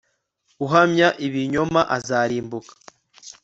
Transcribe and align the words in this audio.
uhamya 0.65 1.07
ibinyoma 1.25 1.81
azarimbuka 1.97 2.73